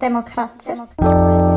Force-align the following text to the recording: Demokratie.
Demokratie. 0.00 1.49